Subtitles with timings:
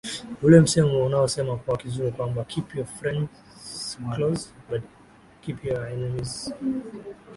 [0.43, 4.81] ule msemo unaosema kwa kizungu kwamba keep your friends close but
[5.41, 6.53] keep your enemies